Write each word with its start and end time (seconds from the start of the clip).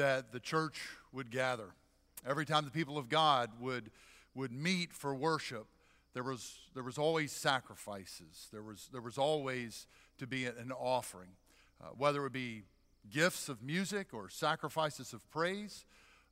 that 0.00 0.32
the 0.32 0.40
church 0.40 0.80
would 1.12 1.30
gather. 1.30 1.74
Every 2.26 2.46
time 2.46 2.64
the 2.64 2.70
people 2.70 2.96
of 2.96 3.10
God 3.10 3.50
would, 3.60 3.90
would 4.34 4.50
meet 4.50 4.94
for 4.94 5.14
worship, 5.14 5.66
there 6.14 6.22
was, 6.22 6.58
there 6.74 6.82
was 6.82 6.96
always 6.96 7.32
sacrifices. 7.32 8.48
There 8.50 8.62
was, 8.62 8.88
there 8.92 9.02
was 9.02 9.18
always 9.18 9.86
to 10.16 10.26
be 10.26 10.46
an 10.46 10.72
offering, 10.72 11.28
uh, 11.82 11.88
whether 11.98 12.24
it 12.24 12.32
be 12.32 12.62
gifts 13.10 13.50
of 13.50 13.62
music 13.62 14.14
or 14.14 14.30
sacrifices 14.30 15.12
of 15.12 15.30
praise. 15.30 15.84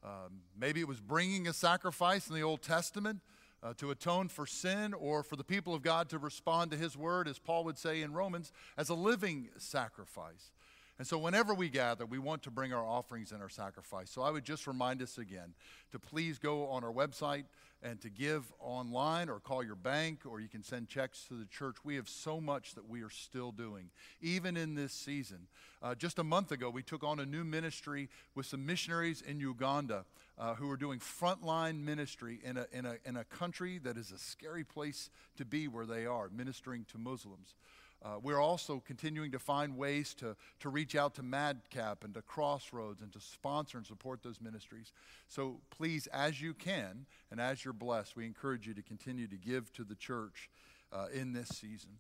Um, 0.03 0.41
maybe 0.59 0.81
it 0.81 0.89
was 0.89 1.01
bringing 1.03 1.47
a 1.47 1.53
sacrifice 1.53 2.27
in 2.27 2.35
the 2.35 2.43
Old 2.43 2.63
Testament 2.63 3.21
uh, 3.63 3.75
to 3.77 3.91
atone 3.91 4.29
for 4.29 4.47
sin 4.47 4.95
or 4.95 5.23
for 5.23 5.37
the 5.37 5.45
people 5.45 5.75
of 5.75 5.83
God 5.83 6.09
to 6.09 6.19
respond 6.19 6.71
to 6.71 6.79
His 6.79 6.97
word, 6.97 7.29
as 7.29 7.39
Paul 7.39 7.65
would 7.65 7.77
say 7.77 8.01
in 8.01 8.15
Romans, 8.15 8.51
as 8.79 8.89
a 8.89 8.95
living 8.95 9.51
sacrifice. 9.59 10.53
And 10.99 11.07
so, 11.07 11.17
whenever 11.17 11.55
we 11.55 11.69
gather, 11.69 12.05
we 12.05 12.19
want 12.19 12.43
to 12.43 12.51
bring 12.51 12.73
our 12.73 12.85
offerings 12.85 13.31
and 13.31 13.41
our 13.41 13.49
sacrifice. 13.49 14.11
So, 14.11 14.23
I 14.23 14.31
would 14.31 14.45
just 14.45 14.67
remind 14.67 15.01
us 15.01 15.17
again 15.17 15.55
to 15.93 15.99
please 16.01 16.39
go 16.39 16.67
on 16.67 16.83
our 16.83 16.93
website 16.93 17.45
and 17.83 18.01
to 18.01 18.11
give 18.11 18.53
online 18.59 19.29
or 19.29 19.39
call 19.39 19.63
your 19.63 19.77
bank 19.77 20.23
or 20.27 20.41
you 20.41 20.49
can 20.49 20.65
send 20.65 20.89
checks 20.89 21.25
to 21.29 21.35
the 21.35 21.47
church. 21.47 21.77
We 21.85 21.95
have 21.95 22.09
so 22.09 22.41
much 22.41 22.75
that 22.75 22.89
we 22.89 23.03
are 23.03 23.11
still 23.11 23.53
doing, 23.53 23.91
even 24.21 24.57
in 24.57 24.75
this 24.75 24.93
season. 24.93 25.47
Uh, 25.81 25.95
just 25.95 26.19
a 26.19 26.25
month 26.25 26.51
ago, 26.51 26.71
we 26.71 26.83
took 26.83 27.05
on 27.05 27.21
a 27.21 27.27
new 27.27 27.45
ministry 27.45 28.09
with 28.35 28.47
some 28.47 28.67
missionaries 28.67 29.23
in 29.23 29.39
Uganda 29.39 30.05
uh, 30.37 30.55
who 30.55 30.69
are 30.71 30.77
doing 30.77 30.99
frontline 30.99 31.85
ministry 31.85 32.41
in 32.43 32.57
a, 32.57 32.67
in, 32.73 32.87
a, 32.87 32.97
in 33.05 33.17
a 33.17 33.25
country 33.25 33.79
that 33.79 33.97
is 33.97 34.11
a 34.11 34.19
scary 34.19 34.65
place 34.65 35.11
to 35.37 35.45
be 35.45 35.69
where 35.69 35.87
they 35.87 36.07
are, 36.07 36.29
ministering 36.31 36.85
to 36.91 36.99
Muslims. 36.99 37.55
Uh, 38.03 38.17
we're 38.23 38.41
also 38.41 38.81
continuing 38.87 39.33
to 39.33 39.39
find 39.39 39.77
ways 39.77 40.15
to, 40.15 40.37
to 40.61 40.69
reach 40.69 40.95
out 40.95 41.15
to 41.17 41.23
Madcap 41.23 42.05
and 42.05 42.15
to 42.15 42.23
Crossroads 42.23 43.03
and 43.03 43.13
to 43.13 43.21
sponsor 43.21 43.77
and 43.77 43.87
support 43.87 44.23
those 44.23 44.41
ministries. 44.41 44.93
So 45.27 45.61
please, 45.71 46.07
as 46.09 46.41
you 46.41 46.55
can 46.55 47.07
and 47.31 47.41
as 47.41 47.65
you're 47.65 47.75
blessed, 47.75 48.15
we 48.15 48.25
encourage 48.25 48.67
you 48.67 48.75
to 48.75 48.83
continue 48.83 49.27
to 49.27 49.37
give 49.37 49.73
to 49.73 49.85
the 49.85 49.97
church 49.97 50.49
uh, 50.93 51.07
in 51.13 51.33
this 51.33 51.49
season. 51.49 51.91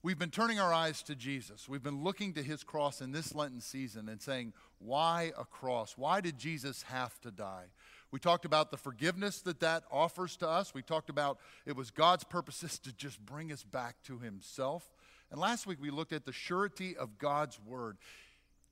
We've 0.00 0.18
been 0.18 0.30
turning 0.30 0.60
our 0.60 0.72
eyes 0.72 1.02
to 1.02 1.16
Jesus. 1.16 1.68
We've 1.68 1.82
been 1.82 2.04
looking 2.04 2.34
to 2.34 2.42
his 2.42 2.62
cross 2.62 3.00
in 3.00 3.10
this 3.10 3.34
Lenten 3.34 3.60
season 3.60 4.08
and 4.08 4.22
saying, 4.22 4.52
why 4.78 5.32
a 5.36 5.44
cross? 5.44 5.94
Why 5.96 6.20
did 6.20 6.38
Jesus 6.38 6.82
have 6.82 7.20
to 7.22 7.32
die? 7.32 7.64
We 8.10 8.20
talked 8.20 8.44
about 8.44 8.70
the 8.70 8.76
forgiveness 8.76 9.40
that 9.42 9.60
that 9.60 9.82
offers 9.90 10.36
to 10.36 10.48
us. 10.48 10.72
We 10.72 10.82
talked 10.82 11.10
about 11.10 11.40
it 11.66 11.76
was 11.76 11.90
God's 11.90 12.24
purposes 12.24 12.78
to 12.80 12.92
just 12.92 13.20
bring 13.24 13.52
us 13.52 13.64
back 13.64 13.96
to 14.04 14.18
himself. 14.18 14.88
And 15.30 15.40
last 15.40 15.66
week 15.66 15.78
we 15.80 15.90
looked 15.90 16.12
at 16.12 16.24
the 16.24 16.32
surety 16.32 16.96
of 16.96 17.18
God's 17.18 17.58
word. 17.66 17.98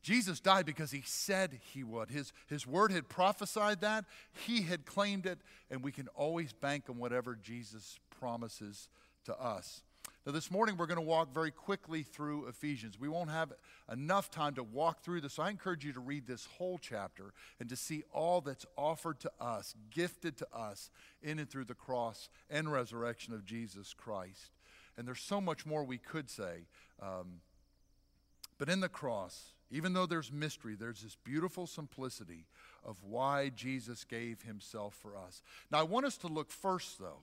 Jesus 0.03 0.39
died 0.39 0.67
because 0.67 0.93
he 0.93 1.03
said 1.05 1.59
he 1.73 1.83
would. 1.83 2.11
His, 2.11 2.33
his 2.47 2.67
word 2.67 2.93
had 2.93 3.09
prophesied 3.09 3.81
that, 3.81 4.05
he 4.33 4.63
had 4.63 4.87
claimed 4.87 5.27
it, 5.27 5.41
and 5.71 5.83
we 5.83 5.91
can 5.91 6.07
always 6.15 6.53
bank 6.53 6.85
on 6.89 6.99
whatever 6.99 7.35
Jesus 7.35 7.99
promises 8.21 8.89
to 9.25 9.37
us. 9.37 9.83
Now, 10.25 10.33
this 10.33 10.51
morning 10.51 10.77
we're 10.77 10.87
going 10.87 10.97
to 10.97 11.03
walk 11.03 11.33
very 11.33 11.53
quickly 11.53 12.03
through 12.03 12.49
Ephesians. 12.49 12.99
We 12.99 13.09
won't 13.09 13.31
have 13.31 13.53
enough 13.93 14.31
time 14.31 14.55
to 14.55 14.63
walk 14.63 15.03
through 15.03 15.21
this, 15.21 15.35
so 15.35 15.43
I 15.45 15.51
encourage 15.51 15.85
you 15.85 15.93
to 15.93 16.01
read 16.01 16.27
this 16.27 16.49
whole 16.59 16.79
chapter 16.79 17.33
and 17.61 17.69
to 17.69 17.77
see 17.77 18.03
all 18.13 18.41
that's 18.41 18.67
offered 18.77 19.21
to 19.21 19.31
us, 19.41 19.75
gifted 19.91 20.37
to 20.39 20.47
us 20.53 20.91
in 21.23 21.39
and 21.39 21.49
through 21.49 21.67
the 21.67 21.75
cross 21.75 22.29
and 22.51 22.71
resurrection 22.73 23.35
of 23.35 23.45
Jesus 23.45 23.95
Christ. 23.95 24.56
And 24.97 25.07
there's 25.07 25.21
so 25.21 25.41
much 25.41 25.67
more 25.67 25.85
we 25.85 25.99
could 25.99 26.31
say. 26.31 26.67
Um, 27.03 27.41
but 28.59 28.69
in 28.69 28.81
the 28.81 28.89
cross, 28.89 29.53
even 29.71 29.93
though 29.93 30.07
there's 30.07 30.33
mystery, 30.33 30.75
there's 30.75 31.03
this 31.03 31.17
beautiful 31.25 31.67
simplicity 31.67 32.47
of 32.85 33.03
why 33.03 33.51
Jesus 33.55 34.05
gave 34.05 34.43
himself 34.43 34.95
for 34.95 35.17
us. 35.17 35.43
Now, 35.71 35.81
I 35.81 35.83
want 35.83 36.07
us 36.07 36.17
to 36.19 36.29
look 36.29 36.51
first, 36.51 36.99
though, 36.99 37.21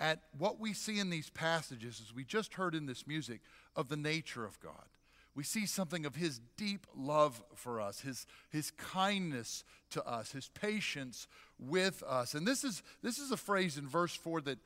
at 0.00 0.22
what 0.36 0.60
we 0.60 0.72
see 0.72 0.98
in 0.98 1.10
these 1.10 1.30
passages, 1.30 2.02
as 2.04 2.14
we 2.14 2.24
just 2.24 2.54
heard 2.54 2.74
in 2.74 2.86
this 2.86 3.06
music, 3.06 3.40
of 3.76 3.88
the 3.88 3.96
nature 3.96 4.44
of 4.44 4.60
God. 4.60 4.86
We 5.34 5.44
see 5.44 5.66
something 5.66 6.04
of 6.04 6.16
his 6.16 6.40
deep 6.56 6.84
love 6.96 7.40
for 7.54 7.80
us, 7.80 8.00
his, 8.00 8.26
his 8.50 8.72
kindness 8.72 9.62
to 9.90 10.04
us, 10.04 10.32
his 10.32 10.48
patience 10.48 11.28
with 11.60 12.02
us. 12.02 12.34
And 12.34 12.44
this 12.44 12.64
is, 12.64 12.82
this 13.02 13.18
is 13.18 13.30
a 13.30 13.36
phrase 13.36 13.78
in 13.78 13.86
verse 13.86 14.14
4 14.14 14.40
that 14.42 14.58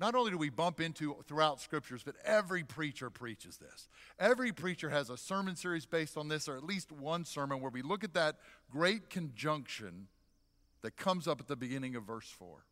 not 0.00 0.14
only 0.14 0.30
do 0.30 0.38
we 0.38 0.48
bump 0.48 0.80
into 0.80 1.14
throughout 1.28 1.60
scriptures, 1.60 2.02
but 2.02 2.16
every 2.24 2.64
preacher 2.64 3.10
preaches 3.10 3.58
this. 3.58 3.86
Every 4.18 4.50
preacher 4.50 4.88
has 4.88 5.10
a 5.10 5.18
sermon 5.18 5.56
series 5.56 5.84
based 5.84 6.16
on 6.16 6.28
this, 6.28 6.48
or 6.48 6.56
at 6.56 6.64
least 6.64 6.90
one 6.90 7.26
sermon 7.26 7.60
where 7.60 7.70
we 7.70 7.82
look 7.82 8.02
at 8.02 8.14
that 8.14 8.36
great 8.70 9.10
conjunction 9.10 10.08
that 10.80 10.96
comes 10.96 11.28
up 11.28 11.38
at 11.38 11.48
the 11.48 11.56
beginning 11.56 11.96
of 11.96 12.04
verse 12.04 12.30
4. 12.30 12.64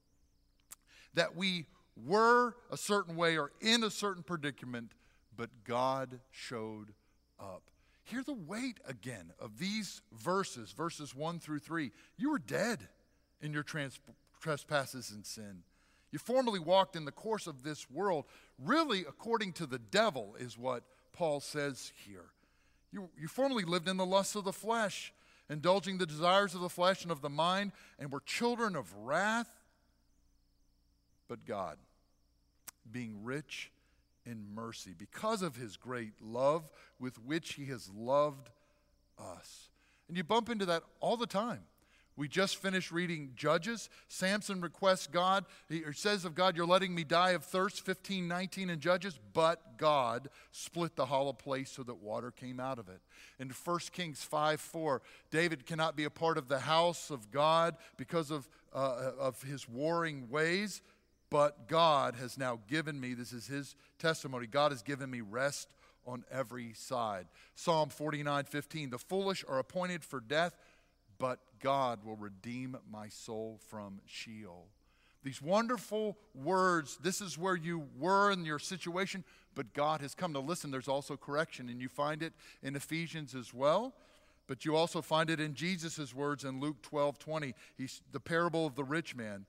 That 1.13 1.37
we 1.37 1.67
were 2.07 2.57
a 2.71 2.79
certain 2.79 3.15
way 3.15 3.37
or 3.37 3.53
in 3.61 3.85
a 3.85 3.91
certain 3.91 4.23
predicament, 4.23 4.93
but 5.37 5.51
God 5.65 6.21
showed 6.31 6.95
up. 7.39 7.63
Hear 8.05 8.23
the 8.23 8.33
weight 8.33 8.81
again 8.87 9.33
of 9.39 9.59
these 9.59 10.01
verses, 10.13 10.73
verses 10.73 11.15
1 11.15 11.41
through 11.41 11.59
3. 11.59 11.93
You 12.17 12.31
were 12.31 12.39
dead 12.39 12.89
in 13.43 13.53
your 13.53 13.63
trans- 13.63 14.01
trespasses 14.41 15.11
and 15.11 15.27
sin. 15.27 15.63
You 16.11 16.19
formerly 16.19 16.59
walked 16.59 16.97
in 16.97 17.05
the 17.05 17.13
course 17.13 17.47
of 17.47 17.63
this 17.63 17.91
world, 17.91 18.25
really 18.59 19.01
according 19.01 19.53
to 19.55 19.67
the 19.67 19.79
devil, 19.79 20.37
is 20.39 20.57
what 20.57 20.85
Paul 21.13 21.41
says 21.41 21.93
here. 22.07 22.31
You, 22.91 23.11
you 23.19 23.29
formerly 23.29 23.65
lived 23.65 23.89
in 23.89 23.99
the 23.99 24.07
lusts 24.07 24.35
of 24.35 24.45
the 24.45 24.53
flesh, 24.53 25.13
indulging 25.51 25.99
the 25.99 26.07
desires 26.07 26.55
of 26.55 26.61
the 26.61 26.69
flesh 26.69 27.03
and 27.03 27.13
of 27.13 27.21
the 27.21 27.29
mind, 27.29 27.73
and 27.99 28.11
were 28.11 28.21
children 28.21 28.75
of 28.77 28.95
wrath. 28.97 29.51
But 31.29 31.45
God, 31.45 31.77
being 32.91 33.23
rich 33.23 33.71
in 34.25 34.55
mercy, 34.55 34.95
because 34.97 35.43
of 35.43 35.57
his 35.57 35.77
great 35.77 36.15
love 36.23 36.71
with 36.99 37.19
which 37.23 37.55
he 37.55 37.67
has 37.67 37.91
loved 37.95 38.49
us. 39.19 39.69
And 40.09 40.17
you 40.17 40.25
bump 40.25 40.49
into 40.49 40.65
that 40.67 40.83
all 41.01 41.19
the 41.19 41.27
time. 41.27 41.65
We 42.19 42.27
just 42.27 42.57
finished 42.57 42.91
reading 42.91 43.31
Judges. 43.37 43.89
Samson 44.09 44.61
requests 44.61 45.07
God, 45.07 45.45
he 45.69 45.85
says 45.93 46.25
of 46.25 46.35
God, 46.35 46.57
You're 46.57 46.67
letting 46.67 46.93
me 46.93 47.05
die 47.05 47.31
of 47.31 47.45
thirst, 47.45 47.81
15, 47.83 48.27
19 48.27 48.71
in 48.71 48.81
Judges, 48.81 49.21
but 49.33 49.79
God 49.79 50.29
split 50.51 50.97
the 50.97 51.07
hollow 51.07 51.33
place 51.33 51.71
so 51.71 51.85
that 51.85 52.03
water 52.03 52.33
came 52.33 52.59
out 52.59 52.81
of 52.81 52.89
it. 52.89 53.01
In 53.39 53.51
1 53.51 53.79
Kings 53.93 54.25
5 54.25 54.61
4, 54.61 55.01
David 55.31 55.65
cannot 55.65 55.95
be 55.95 56.03
a 56.03 56.11
part 56.11 56.39
of 56.39 56.49
the 56.49 56.59
house 56.59 57.11
of 57.11 57.31
God 57.31 57.77
because 57.97 58.33
of, 58.33 58.49
uh, 58.75 59.13
of 59.17 59.41
his 59.45 59.69
warring 59.69 60.29
ways, 60.29 60.83
but 61.31 61.69
God 61.69 62.17
has 62.17 62.37
now 62.37 62.59
given 62.69 62.99
me, 62.99 63.15
this 63.15 63.33
is 63.33 63.47
his 63.47 63.77
testimony, 64.01 64.49
God 64.49 64.73
has 64.73 64.83
given 64.83 65.09
me 65.09 65.21
rest 65.21 65.69
on 66.05 66.25
every 66.33 66.73
side. 66.73 67.27
Psalm 67.55 67.91
49 67.91 68.45
15, 68.45 68.91
the 68.91 68.99
foolish 68.99 69.45
are 69.49 69.61
appointed 69.61 70.03
for 70.03 70.21
death 70.21 70.57
but 71.19 71.41
God 71.61 72.05
will 72.05 72.17
redeem 72.17 72.77
my 72.91 73.09
soul 73.09 73.61
from 73.69 74.01
Sheol. 74.07 74.67
These 75.25 75.43
wonderful 75.43 76.17
words, 76.35 76.99
this 77.03 77.21
is 77.21 77.37
where 77.37 77.57
you 77.57 77.89
were 77.99 78.31
in 78.31 78.45
your 78.45 78.59
situation, 78.59 79.25
but 79.55 79.75
God 79.75 80.01
has 80.01 80.15
come. 80.15 80.33
to 80.33 80.39
listen, 80.39 80.71
there's 80.71 80.89
also 80.89 81.17
correction, 81.17 81.69
and 81.69 81.81
you 81.81 81.89
find 81.89 82.23
it 82.23 82.33
in 82.63 82.77
Ephesians 82.77 83.35
as 83.35 83.53
well. 83.53 83.95
But 84.47 84.65
you 84.65 84.77
also 84.77 85.03
find 85.03 85.29
it 85.29 85.41
in 85.41 85.55
Jesus' 85.55 86.15
words 86.15 86.45
in 86.45 86.61
Luke 86.61 86.81
12 86.83 87.19
20. 87.19 87.55
He's 87.77 88.01
the 88.13 88.21
parable 88.21 88.65
of 88.65 88.77
the 88.77 88.85
rich 88.85 89.15
man, 89.15 89.45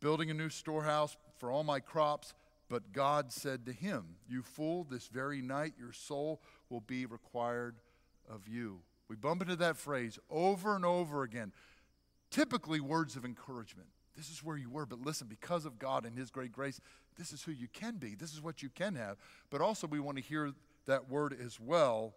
building 0.00 0.30
a 0.30 0.34
new 0.34 0.50
storehouse 0.50 1.16
for 1.38 1.50
all 1.50 1.64
my 1.64 1.80
crops. 1.80 2.34
But 2.68 2.92
God 2.92 3.32
said 3.32 3.64
to 3.66 3.72
him, 3.72 4.16
You 4.28 4.42
fool, 4.42 4.84
this 4.84 5.06
very 5.06 5.40
night 5.40 5.74
your 5.78 5.92
soul 5.92 6.42
will 6.68 6.80
be 6.80 7.06
required 7.06 7.76
of 8.28 8.48
you. 8.48 8.80
We 9.08 9.16
bump 9.16 9.42
into 9.42 9.56
that 9.56 9.76
phrase 9.76 10.18
over 10.30 10.74
and 10.74 10.84
over 10.84 11.22
again. 11.22 11.52
Typically, 12.30 12.80
words 12.80 13.16
of 13.16 13.24
encouragement. 13.24 13.88
This 14.16 14.30
is 14.30 14.42
where 14.42 14.56
you 14.56 14.70
were, 14.70 14.86
but 14.86 15.00
listen, 15.00 15.26
because 15.28 15.66
of 15.66 15.78
God 15.78 16.06
and 16.06 16.16
His 16.16 16.30
great 16.30 16.50
grace, 16.50 16.80
this 17.18 17.32
is 17.32 17.42
who 17.42 17.52
you 17.52 17.68
can 17.68 17.96
be. 17.96 18.14
This 18.14 18.32
is 18.32 18.42
what 18.42 18.62
you 18.62 18.70
can 18.70 18.94
have. 18.94 19.18
But 19.50 19.60
also, 19.60 19.86
we 19.86 20.00
want 20.00 20.16
to 20.16 20.22
hear 20.22 20.52
that 20.86 21.08
word 21.08 21.36
as 21.44 21.60
well 21.60 22.14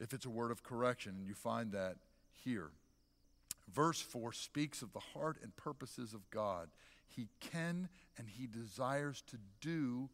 if 0.00 0.12
it's 0.12 0.24
a 0.24 0.30
word 0.30 0.50
of 0.50 0.62
correction, 0.62 1.14
and 1.16 1.26
you 1.26 1.34
find 1.34 1.72
that 1.72 1.96
here. 2.44 2.70
Verse 3.72 4.00
4 4.00 4.32
speaks 4.32 4.82
of 4.82 4.92
the 4.92 5.00
heart 5.00 5.38
and 5.42 5.54
purposes 5.56 6.14
of 6.14 6.28
God. 6.30 6.68
He 7.06 7.28
can 7.40 7.88
and 8.18 8.28
He 8.28 8.46
desires 8.46 9.22
to 9.28 9.38
do 9.60 10.08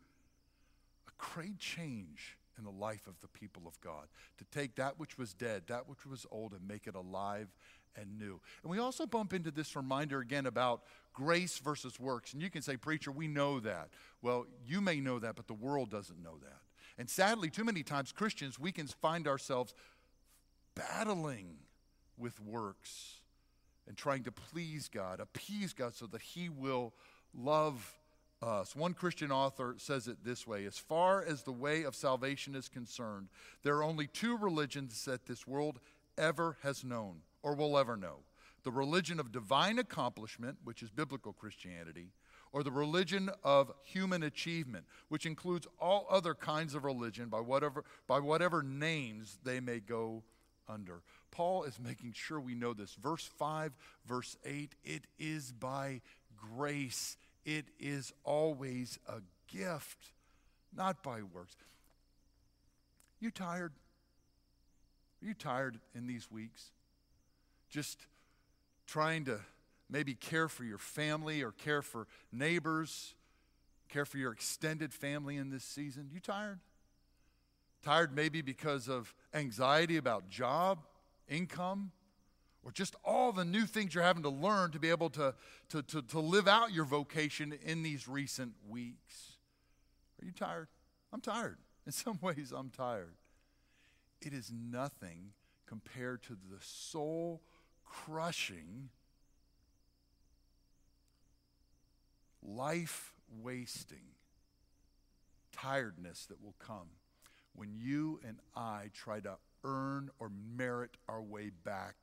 a 1.08 1.10
great 1.34 1.58
change 1.58 2.36
in 2.60 2.64
the 2.64 2.70
life 2.70 3.06
of 3.06 3.18
the 3.20 3.28
people 3.28 3.62
of 3.66 3.80
God, 3.80 4.06
to 4.38 4.44
take 4.56 4.76
that 4.76 4.98
which 4.98 5.18
was 5.18 5.34
dead, 5.34 5.64
that 5.66 5.88
which 5.88 6.06
was 6.06 6.26
old, 6.30 6.52
and 6.52 6.68
make 6.68 6.86
it 6.86 6.94
alive 6.94 7.48
and 7.96 8.18
new. 8.18 8.40
And 8.62 8.70
we 8.70 8.78
also 8.78 9.06
bump 9.06 9.32
into 9.32 9.50
this 9.50 9.74
reminder 9.74 10.20
again 10.20 10.46
about 10.46 10.82
grace 11.12 11.58
versus 11.58 11.98
works. 11.98 12.32
And 12.32 12.42
you 12.42 12.50
can 12.50 12.62
say, 12.62 12.76
Preacher, 12.76 13.10
we 13.10 13.26
know 13.26 13.58
that. 13.60 13.88
Well, 14.22 14.46
you 14.66 14.80
may 14.80 15.00
know 15.00 15.18
that, 15.18 15.36
but 15.36 15.46
the 15.46 15.54
world 15.54 15.90
doesn't 15.90 16.22
know 16.22 16.38
that. 16.42 16.60
And 16.98 17.08
sadly, 17.08 17.50
too 17.50 17.64
many 17.64 17.82
times, 17.82 18.12
Christians, 18.12 18.58
we 18.58 18.72
can 18.72 18.86
find 18.86 19.26
ourselves 19.26 19.74
battling 20.74 21.56
with 22.18 22.38
works 22.40 23.20
and 23.88 23.96
trying 23.96 24.22
to 24.24 24.32
please 24.32 24.88
God, 24.88 25.18
appease 25.18 25.72
God 25.72 25.94
so 25.94 26.06
that 26.06 26.20
He 26.20 26.48
will 26.48 26.92
love 27.34 27.99
us. 28.42 28.74
One 28.74 28.94
Christian 28.94 29.30
author 29.30 29.74
says 29.78 30.08
it 30.08 30.24
this 30.24 30.46
way 30.46 30.64
As 30.64 30.78
far 30.78 31.24
as 31.24 31.42
the 31.42 31.52
way 31.52 31.82
of 31.82 31.94
salvation 31.94 32.54
is 32.54 32.68
concerned, 32.68 33.28
there 33.62 33.76
are 33.76 33.84
only 33.84 34.06
two 34.06 34.36
religions 34.36 35.04
that 35.04 35.26
this 35.26 35.46
world 35.46 35.80
ever 36.16 36.56
has 36.62 36.84
known 36.84 37.22
or 37.42 37.54
will 37.54 37.78
ever 37.78 37.96
know 37.96 38.20
the 38.62 38.70
religion 38.70 39.18
of 39.18 39.32
divine 39.32 39.78
accomplishment, 39.78 40.58
which 40.64 40.82
is 40.82 40.90
biblical 40.90 41.32
Christianity, 41.32 42.08
or 42.52 42.62
the 42.62 42.70
religion 42.70 43.30
of 43.44 43.72
human 43.82 44.22
achievement, 44.22 44.84
which 45.08 45.26
includes 45.26 45.66
all 45.78 46.06
other 46.10 46.34
kinds 46.34 46.74
of 46.74 46.84
religion 46.84 47.28
by 47.28 47.40
whatever, 47.40 47.84
by 48.06 48.18
whatever 48.18 48.62
names 48.62 49.38
they 49.44 49.60
may 49.60 49.78
go 49.80 50.22
under. 50.68 51.02
Paul 51.30 51.64
is 51.64 51.78
making 51.78 52.12
sure 52.12 52.40
we 52.40 52.54
know 52.54 52.72
this. 52.72 52.94
Verse 52.94 53.24
5, 53.38 53.72
verse 54.06 54.36
8 54.44 54.74
it 54.84 55.04
is 55.18 55.52
by 55.52 56.00
grace 56.54 57.16
it 57.44 57.66
is 57.78 58.12
always 58.24 58.98
a 59.08 59.20
gift, 59.48 60.12
not 60.74 61.02
by 61.02 61.22
works. 61.22 61.56
You 63.20 63.30
tired? 63.30 63.72
Are 65.22 65.26
you 65.26 65.34
tired 65.34 65.78
in 65.94 66.06
these 66.06 66.30
weeks? 66.30 66.70
Just 67.68 68.06
trying 68.86 69.24
to 69.26 69.40
maybe 69.90 70.14
care 70.14 70.48
for 70.48 70.64
your 70.64 70.78
family 70.78 71.42
or 71.42 71.52
care 71.52 71.82
for 71.82 72.06
neighbors, 72.32 73.14
care 73.88 74.04
for 74.04 74.18
your 74.18 74.32
extended 74.32 74.94
family 74.94 75.36
in 75.36 75.50
this 75.50 75.64
season? 75.64 76.08
You 76.12 76.20
tired? 76.20 76.60
Tired 77.82 78.14
maybe 78.14 78.42
because 78.42 78.88
of 78.88 79.14
anxiety 79.34 79.96
about 79.96 80.28
job, 80.28 80.86
income, 81.28 81.92
or 82.62 82.70
just 82.72 82.94
all 83.04 83.32
the 83.32 83.44
new 83.44 83.64
things 83.64 83.94
you're 83.94 84.04
having 84.04 84.22
to 84.22 84.28
learn 84.28 84.70
to 84.72 84.78
be 84.78 84.90
able 84.90 85.10
to, 85.10 85.34
to, 85.70 85.82
to, 85.82 86.02
to 86.02 86.20
live 86.20 86.46
out 86.46 86.72
your 86.72 86.84
vocation 86.84 87.54
in 87.64 87.82
these 87.82 88.06
recent 88.06 88.52
weeks. 88.68 89.36
Are 90.20 90.26
you 90.26 90.32
tired? 90.32 90.68
I'm 91.12 91.20
tired. 91.20 91.58
In 91.86 91.92
some 91.92 92.18
ways, 92.20 92.52
I'm 92.54 92.70
tired. 92.70 93.14
It 94.20 94.34
is 94.34 94.52
nothing 94.52 95.32
compared 95.66 96.22
to 96.24 96.34
the 96.34 96.58
soul 96.60 97.40
crushing, 97.84 98.90
life 102.42 103.14
wasting 103.40 104.14
tiredness 105.52 106.26
that 106.26 106.42
will 106.42 106.54
come 106.58 106.88
when 107.54 107.74
you 107.74 108.20
and 108.26 108.38
I 108.54 108.90
try 108.92 109.20
to 109.20 109.36
earn 109.64 110.10
or 110.18 110.30
merit 110.56 110.90
our 111.08 111.22
way 111.22 111.50
back 111.64 111.96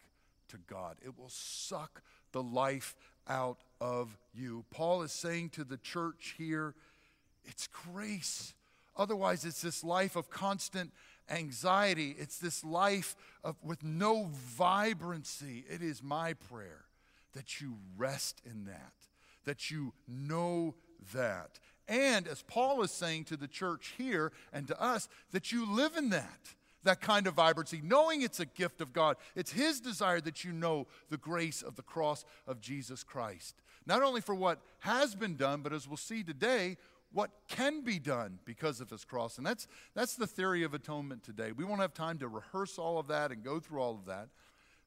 to 0.50 0.58
God. 0.68 0.98
It 1.04 1.18
will 1.18 1.30
suck 1.30 2.02
the 2.32 2.44
life 2.44 2.96
out 3.28 3.60
of 3.82 4.18
you. 4.34 4.66
Paul 4.72 5.02
is 5.02 5.12
saying 5.12 5.50
to 5.52 5.64
the 5.64 5.78
church 5.78 6.36
here, 6.38 6.74
it's 7.46 7.68
grace. 7.68 8.54
Otherwise, 8.96 9.46
it's 9.46 9.62
this 9.62 9.84
life 9.84 10.16
of 10.16 10.30
constant 10.30 10.92
anxiety. 11.30 12.16
It's 12.18 12.38
this 12.38 12.64
life 12.64 13.16
of, 13.44 13.56
with 13.64 13.84
no 13.84 14.30
vibrancy. 14.34 15.66
It 15.70 15.82
is 15.82 16.02
my 16.02 16.34
prayer 16.34 16.86
that 17.34 17.62
you 17.62 17.78
rest 17.98 18.42
in 18.46 18.66
that, 18.66 18.94
that 19.46 19.70
you 19.70 19.94
know 20.08 20.76
that. 21.14 21.60
And 21.88 22.28
as 22.28 22.42
Paul 22.42 22.82
is 22.84 22.92
saying 22.92 23.26
to 23.26 23.38
the 23.38 23.48
church 23.48 23.94
here 23.98 24.32
and 24.52 24.68
to 24.68 24.82
us, 24.82 25.08
that 25.32 25.52
you 25.52 25.72
live 25.72 25.96
in 25.96 26.10
that 26.10 26.56
that 26.88 27.02
kind 27.02 27.28
of 27.28 27.36
vibrancy, 27.36 27.82
knowing 27.84 28.22
it's 28.22 28.40
a 28.40 28.46
gift 28.46 28.82
of 28.82 28.94
God. 28.94 29.18
It's 29.36 29.52
His 29.52 29.80
desire 29.80 30.20
that 30.22 30.44
you 30.44 30.52
know 30.52 30.88
the 31.10 31.18
grace 31.18 31.62
of 31.62 31.76
the 31.76 31.84
cross 31.84 32.26
of 32.48 32.60
Jesus 32.60 33.04
Christ. 33.04 33.62
Not 33.86 34.04
only 34.04 34.22
for 34.22 34.36
what 34.36 34.60
has 34.80 35.16
been 35.16 35.38
done, 35.38 35.62
but 35.62 35.74
as 35.74 35.88
we'll 35.88 35.98
see 35.98 36.24
today, 36.24 36.78
what 37.14 37.32
can 37.48 37.82
be 37.82 38.00
done 38.00 38.40
because 38.46 38.82
of 38.82 38.90
His 38.90 39.06
cross. 39.06 39.38
And 39.38 39.46
that's, 39.46 39.68
that's 39.96 40.16
the 40.16 40.28
theory 40.28 40.64
of 40.64 40.74
atonement 40.74 41.24
today. 41.24 41.52
We 41.52 41.64
won't 41.64 41.82
have 41.82 41.94
time 41.94 42.18
to 42.20 42.28
rehearse 42.28 42.78
all 42.78 43.00
of 43.00 43.08
that 43.08 43.32
and 43.32 43.44
go 43.44 43.60
through 43.60 43.82
all 43.82 43.96
of 43.96 44.06
that. 44.06 44.30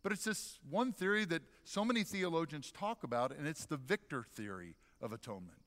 But 0.02 0.12
it's 0.12 0.24
this 0.24 0.58
one 0.68 0.92
theory 0.92 1.24
that 1.26 1.42
so 1.64 1.84
many 1.84 2.02
theologians 2.04 2.72
talk 2.72 3.04
about, 3.04 3.32
and 3.36 3.46
it's 3.46 3.66
the 3.66 3.76
victor 3.76 4.24
theory 4.34 4.74
of 5.00 5.12
atonement. 5.12 5.58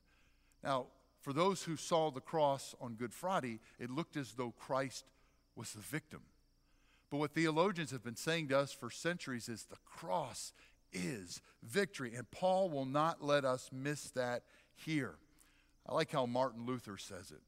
Now, 0.62 0.86
for 1.20 1.32
those 1.32 1.62
who 1.62 1.76
saw 1.76 2.10
the 2.10 2.20
cross 2.20 2.74
on 2.80 2.94
Good 2.94 3.14
Friday, 3.14 3.60
it 3.78 3.90
looked 3.90 4.16
as 4.16 4.32
though 4.32 4.52
Christ 4.58 5.04
was 5.56 5.72
the 5.72 5.80
victim. 5.80 6.22
But 7.10 7.18
what 7.18 7.34
theologians 7.34 7.90
have 7.90 8.02
been 8.02 8.16
saying 8.16 8.48
to 8.48 8.58
us 8.58 8.72
for 8.72 8.90
centuries 8.90 9.48
is 9.48 9.64
the 9.64 9.76
cross 9.84 10.52
is 10.92 11.40
victory. 11.62 12.14
And 12.14 12.30
Paul 12.30 12.70
will 12.70 12.86
not 12.86 13.22
let 13.22 13.44
us 13.44 13.70
miss 13.72 14.10
that 14.10 14.42
here. 14.74 15.16
I 15.86 15.94
like 15.94 16.10
how 16.10 16.26
Martin 16.26 16.64
Luther 16.66 16.96
says 16.96 17.30
it. 17.30 17.42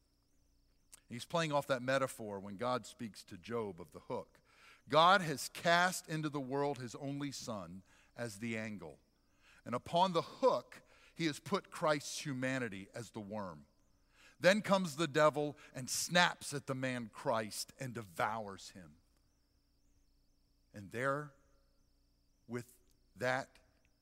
He's 1.09 1.25
playing 1.25 1.51
off 1.51 1.67
that 1.67 1.81
metaphor 1.81 2.39
when 2.39 2.57
God 2.57 2.85
speaks 2.85 3.23
to 3.25 3.37
Job 3.37 3.79
of 3.79 3.91
the 3.93 4.01
hook. 4.13 4.39
God 4.89 5.21
has 5.21 5.49
cast 5.53 6.07
into 6.07 6.29
the 6.29 6.39
world 6.39 6.77
his 6.77 6.95
only 6.95 7.31
Son 7.31 7.81
as 8.17 8.37
the 8.37 8.57
angle. 8.57 8.97
And 9.65 9.75
upon 9.75 10.13
the 10.13 10.21
hook, 10.21 10.81
he 11.15 11.25
has 11.25 11.39
put 11.39 11.71
Christ's 11.71 12.19
humanity 12.19 12.87
as 12.95 13.09
the 13.09 13.19
worm. 13.19 13.61
Then 14.39 14.61
comes 14.61 14.95
the 14.95 15.07
devil 15.07 15.57
and 15.75 15.89
snaps 15.89 16.53
at 16.53 16.67
the 16.67 16.75
man 16.75 17.09
Christ 17.11 17.73
and 17.79 17.93
devours 17.93 18.71
him. 18.75 18.91
And 20.75 20.91
there, 20.91 21.31
with 22.47 22.65
that, 23.17 23.47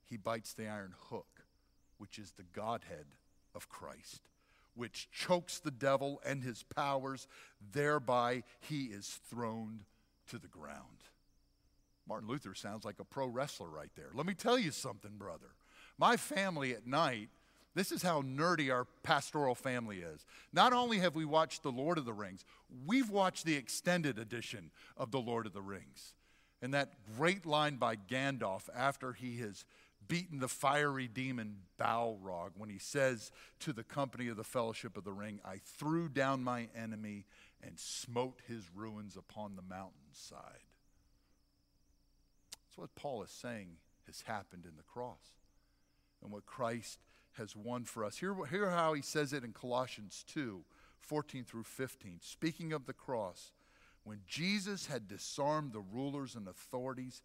he 0.03 0.17
bites 0.17 0.53
the 0.53 0.67
iron 0.67 0.93
hook, 1.09 1.45
which 1.97 2.19
is 2.19 2.31
the 2.31 2.43
Godhead 2.53 3.05
of 3.53 3.69
Christ, 3.69 4.21
which 4.75 5.09
chokes 5.11 5.59
the 5.59 5.71
devil 5.71 6.21
and 6.25 6.43
his 6.43 6.63
powers. 6.63 7.27
Thereby, 7.71 8.43
he 8.59 8.85
is 8.85 9.19
thrown 9.29 9.85
to 10.29 10.37
the 10.37 10.47
ground. 10.47 11.05
Martin 12.07 12.27
Luther 12.27 12.53
sounds 12.53 12.85
like 12.85 12.99
a 12.99 13.05
pro 13.05 13.27
wrestler 13.27 13.69
right 13.69 13.89
there. 13.95 14.09
Let 14.13 14.25
me 14.25 14.33
tell 14.33 14.59
you 14.59 14.71
something, 14.71 15.17
brother. 15.17 15.55
My 15.97 16.17
family 16.17 16.73
at 16.73 16.85
night 16.85 17.29
this 17.75 17.91
is 17.91 18.01
how 18.01 18.21
nerdy 18.21 18.73
our 18.73 18.85
pastoral 19.03 19.53
family 19.53 19.99
is. 19.99 20.25
Not 20.53 20.73
only 20.73 20.99
have 20.99 21.13
we 21.13 21.25
watched 21.25 21.61
The 21.61 21.71
Lord 21.71 21.97
of 21.97 22.05
the 22.05 22.13
Rings, 22.13 22.45
we've 22.85 23.09
watched 23.09 23.45
the 23.45 23.55
extended 23.55 24.17
edition 24.17 24.71
of 24.97 25.11
The 25.11 25.19
Lord 25.19 25.45
of 25.45 25.53
the 25.53 25.61
Rings. 25.61 26.13
And 26.61 26.73
that 26.73 26.93
great 27.17 27.45
line 27.45 27.75
by 27.75 27.97
Gandalf 27.97 28.69
after 28.73 29.11
he 29.11 29.37
has 29.39 29.65
beaten 30.07 30.39
the 30.39 30.47
fiery 30.47 31.07
demon 31.07 31.57
Balrog 31.79 32.51
when 32.57 32.69
he 32.69 32.77
says 32.77 33.31
to 33.59 33.73
the 33.73 33.83
company 33.83 34.29
of 34.29 34.37
the 34.37 34.43
Fellowship 34.43 34.95
of 34.95 35.03
the 35.03 35.11
Ring, 35.11 35.41
I 35.43 35.57
threw 35.77 36.07
down 36.07 36.43
my 36.43 36.69
enemy 36.75 37.25
and 37.61 37.77
smote 37.77 38.39
his 38.47 38.63
ruins 38.73 39.17
upon 39.17 39.55
the 39.55 39.61
mountainside. 39.61 40.63
That's 42.51 42.77
what 42.77 42.95
Paul 42.95 43.23
is 43.23 43.31
saying 43.31 43.77
has 44.05 44.21
happened 44.21 44.65
in 44.65 44.77
the 44.77 44.83
cross 44.83 45.35
and 46.23 46.31
what 46.31 46.45
Christ 46.45 46.99
has 47.37 47.55
won 47.55 47.83
for 47.83 48.03
us. 48.03 48.17
Hear, 48.17 48.35
hear 48.45 48.69
how 48.69 48.93
he 48.93 49.01
says 49.01 49.33
it 49.33 49.43
in 49.43 49.53
Colossians 49.53 50.23
2 50.27 50.63
14 51.01 51.43
through 51.43 51.63
15. 51.63 52.17
Speaking 52.21 52.73
of 52.73 52.87
the 52.87 52.93
cross, 52.93 53.51
when 54.03 54.21
Jesus 54.27 54.87
had 54.87 55.07
disarmed 55.07 55.71
the 55.71 55.83
rulers 55.93 56.35
and 56.35 56.47
authorities, 56.47 57.21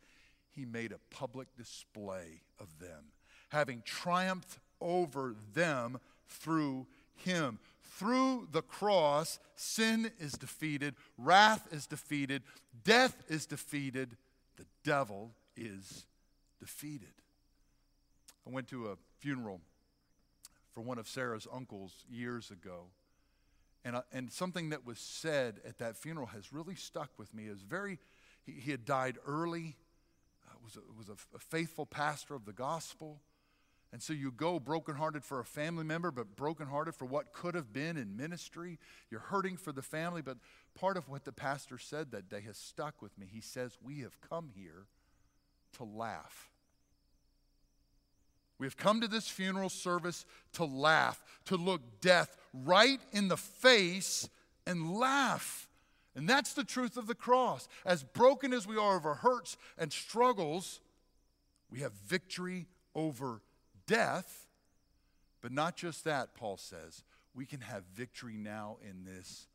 he 0.50 0.66
made 0.66 0.92
a 0.92 1.14
public 1.14 1.48
display 1.56 2.42
of 2.58 2.78
them, 2.78 3.12
having 3.48 3.82
triumphed 3.84 4.58
over 4.80 5.34
them 5.54 5.98
through 6.26 6.86
him. 7.14 7.58
Through 7.82 8.48
the 8.52 8.62
cross, 8.62 9.38
sin 9.56 10.10
is 10.18 10.32
defeated, 10.32 10.94
wrath 11.18 11.68
is 11.70 11.86
defeated, 11.86 12.42
death 12.84 13.22
is 13.28 13.46
defeated, 13.46 14.16
the 14.56 14.66
devil 14.84 15.32
is 15.56 16.06
defeated. 16.58 17.12
I 18.46 18.50
went 18.50 18.68
to 18.68 18.88
a 18.88 18.96
funeral 19.18 19.60
for 20.80 20.86
one 20.86 20.98
of 20.98 21.06
Sarah's 21.06 21.46
uncles 21.52 21.92
years 22.10 22.50
ago. 22.50 22.86
And, 23.84 23.96
uh, 23.96 24.02
and 24.12 24.32
something 24.32 24.70
that 24.70 24.86
was 24.86 24.98
said 24.98 25.60
at 25.66 25.76
that 25.78 25.94
funeral 25.94 26.28
has 26.28 26.54
really 26.54 26.74
stuck 26.74 27.10
with 27.18 27.34
me. 27.34 27.48
Is 27.48 27.60
very, 27.60 27.98
he, 28.46 28.52
he, 28.52 28.70
had 28.70 28.86
died 28.86 29.18
early, 29.26 29.76
uh, 30.48 30.54
was, 30.64 30.76
a, 30.76 30.80
was 30.96 31.10
a, 31.10 31.36
a 31.36 31.38
faithful 31.38 31.84
pastor 31.84 32.34
of 32.34 32.46
the 32.46 32.54
gospel. 32.54 33.20
And 33.92 34.02
so 34.02 34.14
you 34.14 34.30
go 34.30 34.58
brokenhearted 34.58 35.22
for 35.22 35.40
a 35.40 35.44
family 35.44 35.84
member, 35.84 36.10
but 36.10 36.34
brokenhearted 36.34 36.94
for 36.94 37.04
what 37.04 37.34
could 37.34 37.54
have 37.54 37.74
been 37.74 37.98
in 37.98 38.16
ministry. 38.16 38.78
You're 39.10 39.20
hurting 39.20 39.58
for 39.58 39.72
the 39.72 39.82
family, 39.82 40.22
but 40.22 40.38
part 40.74 40.96
of 40.96 41.10
what 41.10 41.24
the 41.24 41.32
pastor 41.32 41.76
said 41.76 42.10
that 42.12 42.30
day 42.30 42.40
has 42.46 42.56
stuck 42.56 43.02
with 43.02 43.18
me. 43.18 43.26
He 43.30 43.42
says, 43.42 43.76
We 43.82 44.00
have 44.00 44.18
come 44.22 44.48
here 44.54 44.86
to 45.76 45.84
laugh. 45.84 46.49
We 48.60 48.66
have 48.66 48.76
come 48.76 49.00
to 49.00 49.08
this 49.08 49.26
funeral 49.26 49.70
service 49.70 50.26
to 50.52 50.66
laugh, 50.66 51.24
to 51.46 51.56
look 51.56 51.80
death 52.02 52.36
right 52.52 53.00
in 53.10 53.28
the 53.28 53.38
face 53.38 54.28
and 54.66 54.94
laugh 54.94 55.66
And 56.14 56.28
that's 56.28 56.52
the 56.52 56.64
truth 56.64 56.96
of 56.96 57.06
the 57.06 57.14
cross. 57.14 57.68
As 57.86 58.02
broken 58.02 58.52
as 58.52 58.66
we 58.66 58.76
are 58.76 58.96
over 58.96 59.14
hurts 59.14 59.56
and 59.78 59.92
struggles, 59.92 60.80
we 61.70 61.80
have 61.80 61.92
victory 61.92 62.66
over 62.94 63.42
death. 63.86 64.48
But 65.40 65.52
not 65.52 65.76
just 65.76 66.04
that, 66.04 66.34
Paul 66.34 66.56
says, 66.56 67.04
we 67.34 67.46
can 67.46 67.60
have 67.60 67.84
victory 67.94 68.36
now 68.36 68.78
in 68.82 69.04
this 69.04 69.46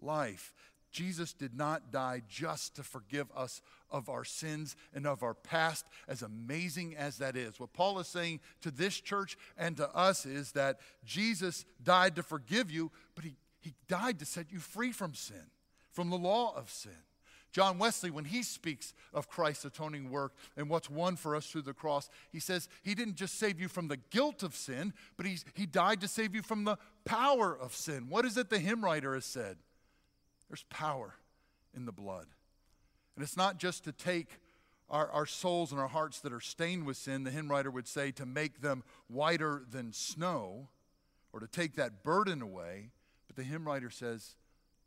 life. 0.00 0.54
Jesus 0.94 1.32
did 1.32 1.56
not 1.56 1.90
die 1.90 2.22
just 2.28 2.76
to 2.76 2.84
forgive 2.84 3.26
us 3.36 3.60
of 3.90 4.08
our 4.08 4.24
sins 4.24 4.76
and 4.94 5.08
of 5.08 5.24
our 5.24 5.34
past, 5.34 5.86
as 6.06 6.22
amazing 6.22 6.96
as 6.96 7.18
that 7.18 7.36
is. 7.36 7.58
What 7.58 7.72
Paul 7.72 7.98
is 7.98 8.06
saying 8.06 8.38
to 8.60 8.70
this 8.70 9.00
church 9.00 9.36
and 9.58 9.76
to 9.76 9.92
us 9.92 10.24
is 10.24 10.52
that 10.52 10.78
Jesus 11.04 11.64
died 11.82 12.14
to 12.14 12.22
forgive 12.22 12.70
you, 12.70 12.92
but 13.16 13.24
he, 13.24 13.34
he 13.60 13.74
died 13.88 14.20
to 14.20 14.24
set 14.24 14.52
you 14.52 14.60
free 14.60 14.92
from 14.92 15.14
sin, 15.14 15.50
from 15.90 16.10
the 16.10 16.16
law 16.16 16.54
of 16.56 16.70
sin. 16.70 16.92
John 17.50 17.78
Wesley, 17.78 18.12
when 18.12 18.24
he 18.24 18.44
speaks 18.44 18.94
of 19.12 19.28
Christ's 19.28 19.64
atoning 19.64 20.10
work 20.10 20.34
and 20.56 20.70
what's 20.70 20.88
won 20.88 21.16
for 21.16 21.34
us 21.34 21.46
through 21.46 21.62
the 21.62 21.74
cross, 21.74 22.08
he 22.30 22.38
says 22.38 22.68
he 22.84 22.94
didn't 22.94 23.16
just 23.16 23.36
save 23.36 23.60
you 23.60 23.66
from 23.66 23.88
the 23.88 23.98
guilt 24.10 24.44
of 24.44 24.54
sin, 24.54 24.92
but 25.16 25.26
he's, 25.26 25.44
he 25.54 25.66
died 25.66 26.00
to 26.02 26.08
save 26.08 26.36
you 26.36 26.42
from 26.42 26.62
the 26.62 26.76
power 27.04 27.56
of 27.56 27.74
sin. 27.74 28.06
What 28.08 28.24
is 28.24 28.36
it 28.36 28.48
the 28.48 28.60
hymn 28.60 28.84
writer 28.84 29.14
has 29.14 29.24
said? 29.24 29.56
There's 30.48 30.64
power 30.70 31.14
in 31.74 31.86
the 31.86 31.92
blood. 31.92 32.26
And 33.16 33.22
it's 33.22 33.36
not 33.36 33.58
just 33.58 33.84
to 33.84 33.92
take 33.92 34.40
our, 34.90 35.10
our 35.10 35.26
souls 35.26 35.72
and 35.72 35.80
our 35.80 35.88
hearts 35.88 36.20
that 36.20 36.32
are 36.32 36.40
stained 36.40 36.84
with 36.84 36.96
sin, 36.96 37.24
the 37.24 37.30
hymn 37.30 37.50
writer 37.50 37.70
would 37.70 37.88
say, 37.88 38.10
to 38.12 38.26
make 38.26 38.60
them 38.60 38.82
whiter 39.08 39.62
than 39.70 39.92
snow 39.92 40.68
or 41.32 41.40
to 41.40 41.46
take 41.46 41.76
that 41.76 42.02
burden 42.02 42.42
away. 42.42 42.90
But 43.26 43.36
the 43.36 43.42
hymn 43.42 43.66
writer 43.66 43.90
says, 43.90 44.36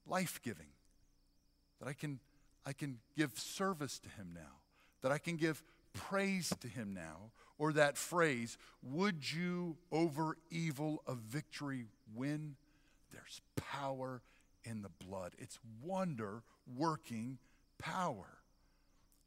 life 0.06 0.40
giving. 0.44 0.68
That 1.80 1.88
I 1.88 1.94
can, 1.94 2.20
I 2.66 2.74
can 2.74 3.00
give 3.16 3.38
service 3.38 4.00
to 4.00 4.10
him 4.10 4.32
now, 4.34 4.62
that 5.02 5.12
I 5.12 5.18
can 5.18 5.36
give 5.36 5.64
praise 5.94 6.54
to 6.62 6.68
him 6.68 6.94
now. 6.94 7.32
Or 7.60 7.74
that 7.74 7.98
phrase, 7.98 8.58
would 8.84 9.32
you 9.32 9.78
over 9.92 10.38
evil 10.52 11.02
a 11.08 11.16
victory 11.16 11.88
win? 12.14 12.56
There's 13.12 13.42
power 13.56 14.22
in 14.70 14.82
the 14.82 14.90
blood. 15.06 15.34
It's 15.38 15.60
wonder 15.84 16.44
working 16.76 17.38
power. 17.80 18.38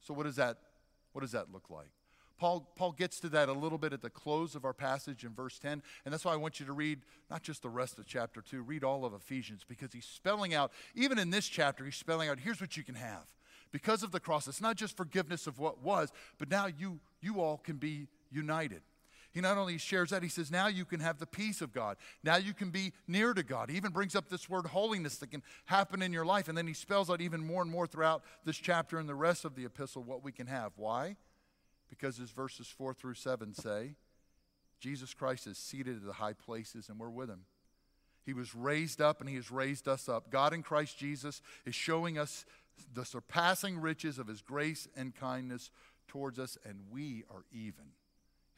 So 0.01 0.15
what 0.15 0.25
does 0.25 0.37
that 0.37 0.59
what 1.13 1.23
does 1.23 1.33
that 1.33 1.53
look 1.53 1.71
like? 1.71 1.91
Paul, 2.39 2.67
Paul 2.75 2.93
gets 2.93 3.21
to 3.21 3.29
that 3.31 3.51
a 3.51 3.53
little 3.53 3.77
bit 3.77 3.93
at 3.93 4.01
the 4.01 4.09
close 4.09 4.55
of 4.55 4.65
our 4.65 4.73
passage 4.73 5.25
in 5.25 5.35
verse 5.35 5.59
10. 5.59 5.83
And 6.05 6.13
that's 6.13 6.25
why 6.25 6.33
I 6.33 6.37
want 6.37 6.59
you 6.59 6.65
to 6.67 6.73
read 6.73 7.01
not 7.31 7.43
just 7.43 7.61
the 7.63 7.69
rest 7.69 7.99
of 7.99 8.07
chapter 8.07 8.41
2, 8.41 8.63
read 8.63 8.83
all 8.83 9.05
of 9.05 9.13
Ephesians 9.13 9.63
because 9.69 9.93
he's 9.93 10.07
spelling 10.07 10.55
out, 10.55 10.73
even 10.95 11.19
in 11.19 11.29
this 11.29 11.47
chapter, 11.47 11.85
he's 11.85 11.97
spelling 11.97 12.31
out 12.31 12.41
here's 12.41 12.61
what 12.61 12.79
you 12.79 12.83
can 12.83 12.95
have. 12.95 13.27
Because 13.73 14.03
of 14.03 14.11
the 14.11 14.21
cross, 14.21 14.49
it's 14.49 14.61
not 14.61 14.77
just 14.77 14.97
forgiveness 14.97 15.47
of 15.47 15.59
what 15.59 15.83
was, 15.83 16.13
but 16.39 16.51
now 16.51 16.67
you, 16.67 16.99
you 17.21 17.41
all 17.41 17.59
can 17.59 17.77
be 17.77 18.09
united. 18.31 18.81
He 19.33 19.41
not 19.41 19.59
only 19.59 19.79
shares 19.79 20.11
that, 20.11 20.23
he 20.23 20.29
says, 20.29 20.51
now 20.51 20.67
you 20.67 20.85
can 20.85 21.01
have 21.01 21.19
the 21.19 21.27
peace 21.27 21.61
of 21.61 21.73
God. 21.73 21.97
Now 22.25 22.37
you 22.37 22.53
can 22.53 22.71
be 22.71 22.93
near 23.07 23.33
to 23.33 23.43
God. 23.43 23.71
He 23.71 23.77
even 23.77 23.93
brings 23.93 24.17
up 24.17 24.29
this 24.29 24.49
word 24.49 24.67
holiness 24.67 25.19
that 25.19 25.31
can 25.31 25.43
happen 25.67 26.03
in 26.03 26.13
your 26.13 26.25
life. 26.25 26.49
And 26.49 26.59
then 26.59 26.67
he 26.67 26.75
spells 26.75 27.09
out 27.11 27.21
even 27.21 27.47
more 27.47 27.63
and 27.63 27.71
more 27.71 27.87
throughout 27.87 28.23
this 28.45 28.57
chapter 28.57 28.99
and 28.99 29.09
the 29.09 29.15
rest 29.15 29.45
of 29.45 29.55
the 29.55 29.65
epistle 29.65 30.03
what 30.03 30.25
we 30.25 30.33
can 30.33 30.49
have. 30.49 30.73
Why? 30.77 31.17
Because 31.89 32.19
as 32.19 32.31
verses 32.31 32.67
4 32.67 32.93
through 32.93 33.15
7 33.15 33.55
say, 33.55 33.95
Jesus 34.81 35.15
Christ 35.15 35.47
is 35.47 35.59
seated 35.59 35.97
at 35.97 36.05
the 36.05 36.15
high 36.15 36.33
places 36.33 36.89
and 36.89 36.99
we're 36.99 37.11
with 37.11 37.29
him. 37.29 37.43
He 38.25 38.33
was 38.33 38.55
raised 38.55 39.01
up 39.01 39.21
and 39.21 39.29
he 39.29 39.37
has 39.37 39.51
raised 39.51 39.87
us 39.87 40.09
up. 40.09 40.31
God 40.31 40.53
in 40.53 40.63
Christ 40.63 40.99
Jesus 40.99 41.41
is 41.65 41.75
showing 41.75 42.19
us 42.19 42.45
the 42.95 43.05
surpassing 43.05 43.79
riches 43.79 44.19
of 44.19 44.27
his 44.27 44.43
grace 44.43 44.89
and 44.97 45.15
kindness 45.15 45.71
towards 46.09 46.39
us, 46.39 46.59
and 46.65 46.81
we 46.91 47.25
are 47.31 47.45
even 47.53 47.85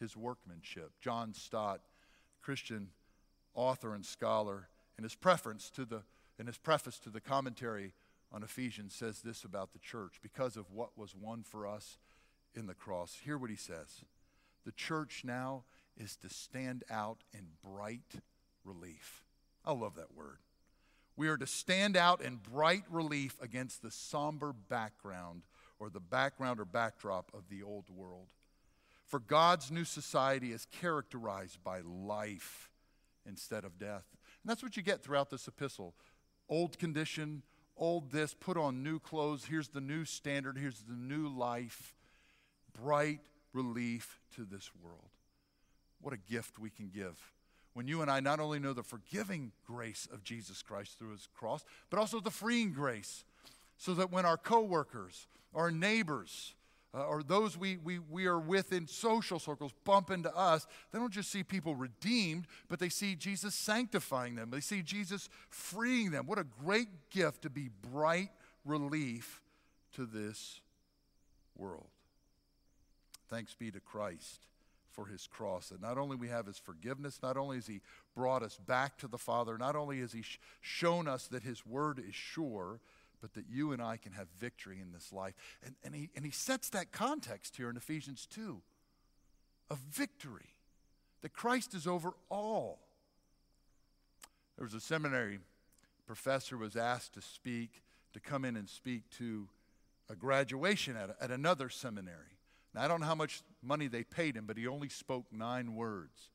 his 0.02 0.16
workmanship. 0.16 0.90
John 1.00 1.32
Stott, 1.32 1.80
Christian 2.42 2.88
author 3.54 3.94
and 3.94 4.04
scholar, 4.04 4.68
in 4.98 5.04
his 5.04 5.14
preference 5.14 5.70
to 5.70 5.84
the 5.84 6.02
in 6.38 6.46
his 6.46 6.58
preface 6.58 6.98
to 6.98 7.10
the 7.10 7.20
commentary 7.20 7.92
on 8.32 8.42
Ephesians 8.42 8.94
says 8.94 9.20
this 9.20 9.44
about 9.44 9.72
the 9.72 9.78
church 9.78 10.18
because 10.22 10.56
of 10.56 10.70
what 10.72 10.98
was 10.98 11.14
won 11.14 11.44
for 11.44 11.66
us 11.66 11.98
in 12.54 12.66
the 12.66 12.74
cross. 12.74 13.18
Hear 13.22 13.38
what 13.38 13.50
he 13.50 13.56
says. 13.56 14.02
The 14.64 14.72
church 14.72 15.22
now 15.24 15.64
is 15.96 16.16
to 16.16 16.28
stand 16.28 16.84
out 16.90 17.18
in 17.32 17.44
bright 17.62 18.14
relief. 18.64 19.22
I 19.64 19.72
love 19.72 19.94
that 19.96 20.16
word. 20.16 20.38
We 21.16 21.28
are 21.28 21.36
to 21.36 21.46
stand 21.46 21.96
out 21.96 22.22
in 22.22 22.36
bright 22.36 22.84
relief 22.90 23.36
against 23.40 23.82
the 23.82 23.90
somber 23.90 24.52
background 24.52 25.42
or 25.78 25.90
the 25.90 26.00
background 26.00 26.58
or 26.58 26.64
backdrop 26.64 27.30
of 27.34 27.50
the 27.50 27.62
old 27.62 27.90
world. 27.94 28.28
For 29.12 29.20
God's 29.20 29.70
new 29.70 29.84
society 29.84 30.52
is 30.52 30.66
characterized 30.80 31.62
by 31.62 31.80
life 31.80 32.70
instead 33.28 33.62
of 33.62 33.78
death. 33.78 34.06
And 34.42 34.50
that's 34.50 34.62
what 34.62 34.74
you 34.74 34.82
get 34.82 35.02
throughout 35.02 35.28
this 35.28 35.46
epistle. 35.46 35.92
Old 36.48 36.78
condition, 36.78 37.42
old 37.76 38.10
this, 38.10 38.32
put 38.32 38.56
on 38.56 38.82
new 38.82 38.98
clothes. 38.98 39.44
Here's 39.44 39.68
the 39.68 39.82
new 39.82 40.06
standard, 40.06 40.56
here's 40.56 40.80
the 40.88 40.94
new 40.94 41.28
life. 41.28 41.94
Bright 42.72 43.20
relief 43.52 44.18
to 44.36 44.46
this 44.46 44.70
world. 44.82 45.10
What 46.00 46.14
a 46.14 46.32
gift 46.32 46.58
we 46.58 46.70
can 46.70 46.88
give 46.88 47.20
when 47.74 47.86
you 47.86 48.00
and 48.00 48.10
I 48.10 48.20
not 48.20 48.40
only 48.40 48.60
know 48.60 48.72
the 48.72 48.82
forgiving 48.82 49.52
grace 49.66 50.08
of 50.10 50.24
Jesus 50.24 50.62
Christ 50.62 50.98
through 50.98 51.12
his 51.12 51.28
cross, 51.36 51.66
but 51.90 51.98
also 51.98 52.18
the 52.18 52.30
freeing 52.30 52.72
grace. 52.72 53.26
So 53.76 53.92
that 53.92 54.10
when 54.10 54.24
our 54.24 54.38
coworkers, 54.38 55.26
our 55.54 55.70
neighbors, 55.70 56.54
uh, 56.94 57.04
or 57.04 57.22
those 57.22 57.56
we, 57.56 57.78
we, 57.78 57.98
we 57.98 58.26
are 58.26 58.38
with 58.38 58.72
in 58.72 58.86
social 58.86 59.38
circles 59.38 59.72
bump 59.84 60.10
into 60.10 60.34
us, 60.36 60.66
they 60.92 60.98
don't 60.98 61.12
just 61.12 61.30
see 61.30 61.42
people 61.42 61.74
redeemed, 61.74 62.46
but 62.68 62.78
they 62.78 62.90
see 62.90 63.14
Jesus 63.14 63.54
sanctifying 63.54 64.34
them. 64.34 64.50
They 64.50 64.60
see 64.60 64.82
Jesus 64.82 65.28
freeing 65.48 66.10
them. 66.10 66.26
What 66.26 66.38
a 66.38 66.44
great 66.44 66.88
gift 67.10 67.42
to 67.42 67.50
be 67.50 67.70
bright 67.92 68.30
relief 68.64 69.40
to 69.94 70.04
this 70.04 70.60
world. 71.56 71.86
Thanks 73.28 73.54
be 73.54 73.70
to 73.70 73.80
Christ 73.80 74.46
for 74.90 75.06
his 75.06 75.26
cross. 75.26 75.70
That 75.70 75.80
not 75.80 75.96
only 75.96 76.16
we 76.16 76.28
have 76.28 76.46
his 76.46 76.58
forgiveness, 76.58 77.20
not 77.22 77.38
only 77.38 77.56
has 77.56 77.66
he 77.66 77.80
brought 78.14 78.42
us 78.42 78.58
back 78.66 78.98
to 78.98 79.08
the 79.08 79.18
Father, 79.18 79.56
not 79.56 79.74
only 79.74 80.00
has 80.00 80.12
he 80.12 80.20
sh- 80.20 80.38
shown 80.60 81.08
us 81.08 81.26
that 81.28 81.42
his 81.42 81.64
word 81.64 81.98
is 82.06 82.14
sure, 82.14 82.80
but 83.22 83.32
that 83.34 83.44
you 83.48 83.72
and 83.72 83.80
I 83.80 83.96
can 83.96 84.12
have 84.12 84.26
victory 84.38 84.80
in 84.80 84.92
this 84.92 85.12
life. 85.12 85.34
And, 85.64 85.76
and, 85.84 85.94
he, 85.94 86.10
and 86.14 86.24
he 86.24 86.32
sets 86.32 86.68
that 86.70 86.92
context 86.92 87.56
here 87.56 87.70
in 87.70 87.76
Ephesians 87.78 88.26
2 88.26 88.60
of 89.70 89.78
victory, 89.78 90.56
that 91.22 91.32
Christ 91.32 91.72
is 91.72 91.86
over 91.86 92.12
all. 92.28 92.80
There 94.58 94.64
was 94.64 94.74
a 94.74 94.80
seminary 94.80 95.38
professor 96.06 96.58
was 96.58 96.76
asked 96.76 97.14
to 97.14 97.22
speak, 97.22 97.82
to 98.12 98.20
come 98.20 98.44
in 98.44 98.56
and 98.56 98.68
speak 98.68 99.08
to 99.18 99.48
a 100.10 100.16
graduation 100.16 100.96
at, 100.96 101.16
at 101.20 101.30
another 101.30 101.70
seminary. 101.70 102.36
Now, 102.74 102.82
I 102.82 102.88
don't 102.88 103.00
know 103.00 103.06
how 103.06 103.14
much 103.14 103.40
money 103.62 103.86
they 103.86 104.02
paid 104.02 104.36
him, 104.36 104.44
but 104.46 104.58
he 104.58 104.66
only 104.66 104.88
spoke 104.88 105.26
nine 105.32 105.74
words. 105.74 106.28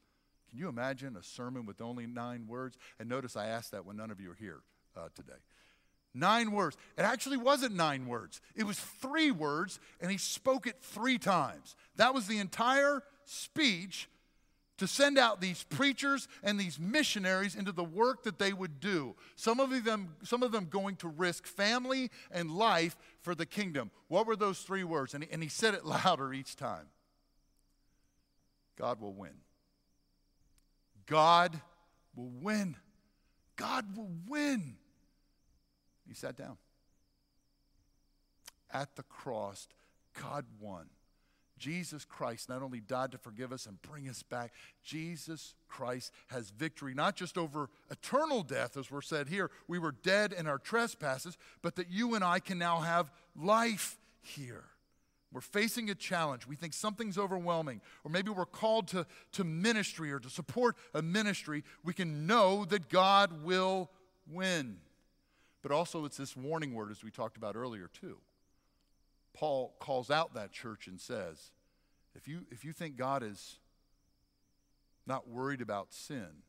Can 0.50 0.58
you 0.58 0.70
imagine 0.70 1.18
a 1.18 1.24
sermon 1.24 1.66
with 1.66 1.82
only 1.82 2.08
nine 2.08 2.48
words? 2.48 2.78
And 3.00 3.10
notice 3.10 3.36
I 3.36 3.48
asked 3.48 3.72
that 3.72 3.86
when 3.86 3.98
none 3.98 4.10
of 4.10 4.22
you 4.22 4.32
are 4.32 4.38
here 4.40 4.62
uh, 4.96 5.10
today. 5.14 5.34
Nine 6.18 6.52
words. 6.52 6.78
It 6.98 7.04
actually 7.04 7.38
wasn't 7.38 7.76
nine 7.76 8.08
words, 8.08 8.42
it 8.56 8.64
was 8.64 8.80
three 8.80 9.32
words, 9.32 9.80
and 10.02 10.12
he 10.12 10.18
spoke 10.18 10.68
it 10.68 10.78
three 10.82 11.18
times. 11.18 11.76
That 11.96 12.14
was 12.14 12.28
the 12.28 12.40
entire 12.40 13.04
speech 13.26 14.10
to 14.78 14.88
send 14.88 15.18
out 15.18 15.42
these 15.42 15.64
preachers 15.64 16.28
and 16.44 16.60
these 16.60 16.80
missionaries 16.80 17.56
into 17.56 17.72
the 17.72 17.84
work 17.84 18.24
that 18.24 18.38
they 18.38 18.54
would 18.54 18.80
do. 18.80 19.16
Some 19.36 19.60
of 19.60 19.84
them, 19.84 20.16
some 20.24 20.44
of 20.44 20.52
them 20.52 20.68
going 20.70 20.96
to 20.98 21.08
risk 21.08 21.48
family 21.48 22.12
and 22.32 22.52
life 22.52 22.96
for 23.22 23.34
the 23.34 23.46
kingdom. 23.46 23.90
What 24.08 24.28
were 24.28 24.36
those 24.36 24.60
three 24.60 24.84
words? 24.84 25.14
And 25.14 25.24
he, 25.24 25.30
and 25.32 25.42
he 25.42 25.50
said 25.50 25.74
it 25.74 25.86
louder 26.06 26.34
each 26.34 26.56
time 26.56 26.88
God 28.78 29.02
will 29.02 29.14
win. 29.14 29.34
God 31.08 31.60
will 32.16 32.32
win. 32.42 32.76
God 33.56 33.98
will 33.98 34.12
win. 34.28 34.76
He 36.08 36.14
sat 36.14 36.36
down. 36.36 36.58
At 38.72 38.96
the 38.96 39.04
cross, 39.04 39.68
God 40.22 40.46
won. 40.60 40.88
Jesus 41.58 42.06
Christ 42.06 42.50
not 42.50 42.62
only 42.62 42.80
died 42.80 43.12
to 43.12 43.18
forgive 43.18 43.52
us 43.52 43.66
and 43.66 43.82
bring 43.82 44.08
us 44.08 44.22
back, 44.22 44.52
Jesus 44.84 45.56
Christ 45.68 46.12
has 46.28 46.52
victory, 46.52 46.94
not 46.94 47.16
just 47.16 47.38
over 47.38 47.70
eternal 47.90 48.44
death, 48.44 48.78
as 48.78 48.92
we're 48.92 49.02
said 49.02 49.28
here, 49.28 49.50
we 49.68 49.80
were 49.80 49.92
dead 49.92 50.34
in 50.34 50.48
our 50.48 50.60
trespasses, 50.60 51.38
but 51.62 51.76
that 51.76 51.90
you 51.90 52.16
and 52.16 52.24
I 52.24 52.40
can 52.40 52.60
now 52.60 52.82
have 52.82 53.12
life 53.36 53.98
here. 54.22 54.66
We're 55.34 55.42
facing 55.42 55.90
a 55.90 55.96
challenge. 55.96 56.48
We 56.48 56.56
think 56.56 56.74
something's 56.74 57.18
overwhelming, 57.18 57.82
or 58.04 58.12
maybe 58.12 58.30
we're 58.30 58.46
called 58.46 58.88
to, 58.90 59.06
to 59.34 59.44
ministry 59.44 60.12
or 60.12 60.20
to 60.20 60.30
support 60.30 60.76
a 60.94 61.02
ministry. 61.02 61.64
We 61.84 61.94
can 61.94 62.28
know 62.28 62.66
that 62.66 62.90
God 62.90 63.44
will 63.44 63.90
win. 64.30 64.78
But 65.62 65.72
also, 65.72 66.06
it's 66.06 66.18
this 66.18 66.36
warning 66.36 66.74
word, 66.74 66.92
as 66.92 67.04
we 67.04 67.12
talked 67.12 67.38
about 67.38 67.56
earlier, 67.56 67.90
too. 67.92 68.18
Paul 69.34 69.76
calls 69.80 70.10
out 70.10 70.34
that 70.34 70.52
church 70.52 70.88
and 70.88 71.00
says, 71.00 71.52
if 72.16 72.28
you, 72.28 72.42
if 72.52 72.66
you 72.66 72.74
think 72.74 72.96
God 72.96 73.24
is 73.24 73.58
not 75.06 75.28
worried 75.28 75.62
about 75.62 75.94
sin, 75.94 76.44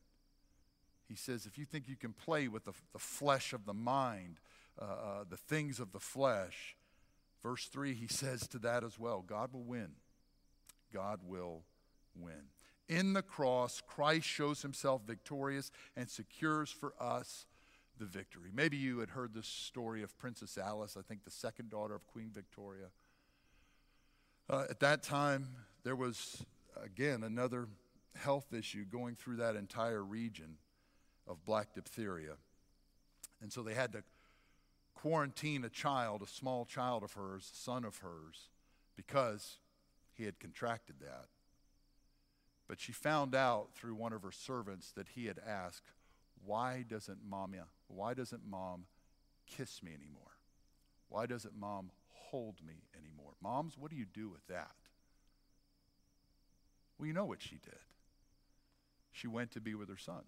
he 1.09 1.15
says, 1.15 1.47
if 1.47 1.59
you 1.59 1.65
think 1.65 1.89
you 1.89 1.97
can 1.97 2.13
play 2.13 2.49
with 2.49 2.65
the, 2.65 2.73
the 2.93 2.99
flesh 2.99 3.53
of 3.53 3.65
the 3.65 3.75
mind, 3.75 4.41
uh, 4.81 4.85
uh, 4.85 5.25
the 5.29 5.37
things 5.37 5.81
of 5.81 5.93
the 5.93 6.01
flesh, 6.01 6.77
verse 7.43 7.67
3, 7.67 7.95
he 7.95 8.07
says 8.09 8.47
to 8.49 8.59
that 8.61 8.85
as 8.85 8.99
well 8.99 9.25
God 9.27 9.53
will 9.53 9.65
win. 9.65 9.93
God 10.93 11.21
will 11.27 11.63
win. 12.19 12.51
In 12.89 13.13
the 13.13 13.23
cross, 13.23 13.83
Christ 13.87 14.27
shows 14.27 14.63
himself 14.63 15.03
victorious 15.07 15.71
and 15.95 16.09
secures 16.09 16.71
for 16.71 16.95
us 16.99 17.45
the 17.99 18.07
victory. 18.07 18.51
Maybe 18.53 18.77
you 18.77 18.99
had 18.99 19.11
heard 19.11 19.35
this 19.35 19.47
story 19.47 20.03
of 20.03 20.17
Princess 20.19 20.59
Alice, 20.59 20.97
I 20.99 21.03
think 21.03 21.25
the 21.25 21.31
second 21.31 21.71
daughter 21.71 21.95
of 21.95 22.07
Queen 22.07 22.31
Victoria. 22.33 22.87
Uh, 24.49 24.65
at 24.71 24.81
that 24.81 25.03
time, 25.03 25.49
there 25.85 25.97
was, 25.97 26.45
again, 26.83 27.23
another 27.23 27.69
health 28.17 28.53
issue 28.53 28.85
going 28.85 29.15
through 29.15 29.37
that 29.37 29.57
entire 29.57 30.03
region 30.03 30.57
of 31.27 31.45
black 31.45 31.75
diphtheria. 31.75 32.35
And 33.43 33.53
so 33.53 33.63
they 33.63 33.75
had 33.75 33.93
to 33.93 34.03
quarantine 34.95 35.65
a 35.65 35.69
child, 35.69 36.23
a 36.23 36.27
small 36.27 36.65
child 36.65 37.03
of 37.03 37.13
hers, 37.13 37.51
a 37.53 37.57
son 37.57 37.85
of 37.85 37.99
hers, 37.99 38.49
because 38.97 39.59
he 40.15 40.25
had 40.25 40.41
contracted 40.41 40.97
that. 41.01 41.27
But 42.67 42.81
she 42.81 42.93
found 42.93 43.35
out 43.35 43.69
through 43.75 43.95
one 43.95 44.13
of 44.13 44.23
her 44.23 44.33
servants 44.33 44.93
that 44.93 45.09
he 45.15 45.27
had 45.27 45.39
asked, 45.47 45.85
Why 46.49 46.83
doesn't 46.89 47.19
mommy, 47.29 47.59
why 47.89 48.15
doesn't 48.15 48.41
mom 48.49 48.87
kiss 49.47 49.83
me 49.83 49.93
anymore? 49.93 50.23
Why 51.11 51.27
doesn't 51.27 51.55
mom 51.55 51.91
hold 52.09 52.57
me 52.67 52.85
anymore? 52.99 53.33
Moms, 53.43 53.77
what 53.77 53.91
do 53.91 53.99
you 53.99 54.07
do 54.07 54.31
with 54.31 54.47
that? 54.47 54.71
Well, 56.97 57.07
you 57.07 57.13
know 57.13 57.27
what 57.27 57.43
she 57.43 57.57
did. 57.57 57.85
She 59.13 59.27
went 59.27 59.51
to 59.51 59.61
be 59.61 59.75
with 59.75 59.91
her 59.91 59.99
son. 59.99 60.23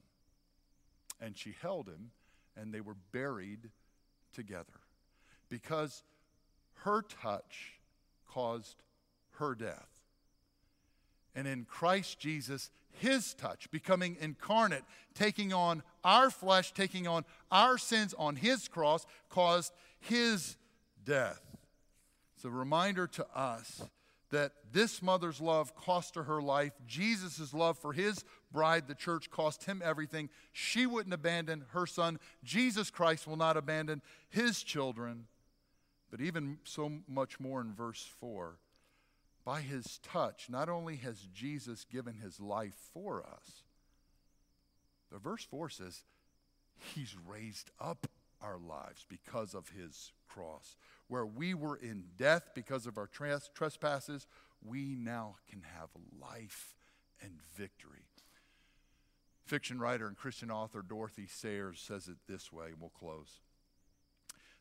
And 1.23 1.39
she 1.39 1.55
held 1.59 1.89
him, 1.89 2.11
and 2.55 2.75
they 2.75 2.83
were 2.83 2.97
buried 3.13 3.71
together 4.35 4.81
because 5.49 6.03
her 6.85 7.01
touch 7.01 7.81
caused 8.29 8.83
her 9.39 9.55
death. 9.55 9.89
And 11.35 11.47
in 11.47 11.65
Christ 11.65 12.19
Jesus, 12.19 12.71
his 12.93 13.35
touch, 13.35 13.71
becoming 13.71 14.17
incarnate, 14.21 14.85
taking 15.15 15.53
on 15.53 15.83
our 16.05 16.31
flesh, 16.31 16.73
taking 16.73 17.07
on 17.07 17.25
our 17.51 17.79
sins 17.79 18.15
on 18.19 18.37
his 18.37 18.69
cross, 18.69 19.07
caused 19.29 19.73
his 20.01 20.57
death. 21.05 21.41
It's 22.37 22.45
a 22.45 22.51
reminder 22.51 23.07
to 23.07 23.27
us 23.35 23.83
that 24.31 24.53
this 24.73 25.03
mother's 25.03 25.41
love 25.41 25.75
cost 25.75 26.15
her 26.15 26.23
her 26.25 26.41
life. 26.41 26.73
Jesus' 26.87 27.53
love 27.53 27.79
for 27.79 27.93
his 27.93 28.25
bride, 28.53 28.87
the 28.87 28.95
church, 28.95 29.31
cost 29.31 29.65
him 29.65 29.83
everything. 29.85 30.31
She 30.53 30.87
wouldn't 30.87 31.13
abandon 31.13 31.65
her 31.71 31.87
son. 31.87 32.19
Jesus 32.45 32.91
Christ 32.91 33.27
will 33.27 33.37
not 33.37 33.57
abandon 33.57 34.03
his 34.29 34.63
children. 34.63 35.27
But 36.11 36.21
even 36.21 36.59
so 36.65 36.93
much 37.09 37.39
more 37.39 37.61
in 37.61 37.75
verse 37.75 38.09
4 38.21 38.57
by 39.45 39.61
his 39.61 39.99
touch, 40.03 40.49
not 40.49 40.69
only 40.69 40.97
has 40.97 41.29
Jesus 41.33 41.85
given 41.85 42.15
his 42.15 42.41
life 42.41 42.77
for 42.93 43.23
us, 43.23 43.63
but 45.11 45.23
verse 45.23 45.45
4 45.45 45.71
says, 45.71 46.05
he's 46.95 47.17
raised 47.27 47.71
up 47.81 48.07
our 48.41 48.59
lives 48.59 49.05
because 49.09 49.55
of 49.55 49.71
his 49.71 50.13
cross. 50.29 50.77
Where 51.09 51.27
we 51.27 51.55
were 51.55 51.77
in 51.77 52.05
death 52.17 52.51
because 52.55 52.87
of 52.87 52.97
our 52.97 53.09
trespasses, 53.09 54.27
we 54.65 54.95
now 54.95 55.37
can 55.49 55.63
have 55.63 55.89
life 56.21 56.77
and 57.21 57.41
victory. 57.57 58.07
Fiction 59.45 59.81
writer 59.81 60.07
and 60.07 60.17
Christian 60.17 60.51
author 60.51 60.81
Dorothy 60.81 61.27
Sayers 61.27 61.81
says 61.81 62.07
it 62.07 62.19
this 62.29 62.53
way, 62.53 62.67
and 62.67 62.81
we'll 62.81 62.91
close. 62.91 63.41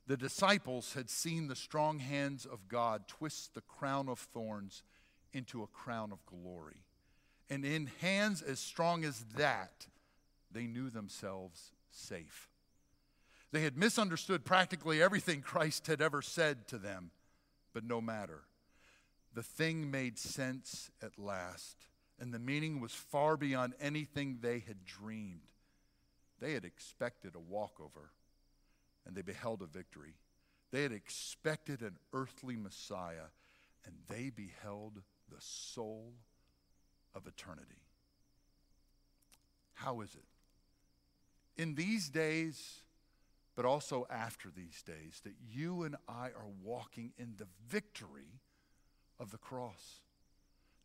The 0.08 0.18
disciples 0.18 0.94
had 0.94 1.10
seen 1.10 1.48
the 1.48 1.56
strong 1.56 2.00
hands 2.00 2.46
of 2.46 2.68
God 2.68 3.08
twist 3.08 3.54
the 3.54 3.62
crown 3.62 4.10
of 4.10 4.20
thorns 4.20 4.82
into 5.34 5.62
a 5.62 5.68
crown 5.68 6.12
of 6.12 6.26
glory. 6.26 6.84
And 7.50 7.66
in 7.66 7.90
hands 8.00 8.42
as 8.42 8.60
strong 8.60 9.04
as 9.04 9.26
that, 9.36 9.88
they 10.52 10.66
knew 10.66 10.90
themselves 10.90 11.72
safe. 11.92 12.50
They 13.52 13.62
had 13.62 13.78
misunderstood 13.78 14.46
practically 14.46 15.02
everything 15.02 15.42
Christ 15.42 15.88
had 15.88 16.02
ever 16.02 16.22
said 16.22 16.68
to 16.68 16.78
them, 16.78 17.12
but 17.74 17.84
no 17.84 18.02
matter. 18.02 18.42
The 19.34 19.44
thing 19.44 19.90
made 19.90 20.18
sense 20.18 20.92
at 21.02 21.20
last, 21.20 21.78
and 22.20 22.34
the 22.34 22.40
meaning 22.40 22.80
was 22.80 22.94
far 22.94 23.38
beyond 23.38 23.74
anything 23.80 24.40
they 24.42 24.60
had 24.60 24.86
dreamed. 24.86 25.42
They 26.40 26.54
had 26.54 26.66
expected 26.66 27.36
a 27.36 27.40
walkover 27.40 28.12
and 29.06 29.16
they 29.16 29.22
beheld 29.22 29.62
a 29.62 29.66
victory. 29.66 30.16
They 30.72 30.84
had 30.84 30.92
expected 30.92 31.82
an 31.82 31.98
earthly 32.14 32.56
Messiah, 32.56 33.30
and 33.86 33.96
they 34.08 34.30
beheld 34.30 35.02
the 35.30 35.40
soul 35.40 36.14
of 37.16 37.26
eternity. 37.28 37.82
How 39.74 40.02
is 40.02 40.14
it? 40.14 41.62
In 41.62 41.76
these 41.76 42.10
days, 42.10 42.82
but 43.56 43.66
also 43.66 44.06
after 44.10 44.50
these 44.50 44.82
days, 44.84 45.22
that 45.24 45.34
you 45.52 45.84
and 45.84 45.96
I 46.08 46.28
are 46.28 46.48
walking 46.64 47.14
in 47.18 47.34
the 47.38 47.48
victory 47.68 48.40
of 49.20 49.32
the 49.32 49.38
cross. 49.38 50.02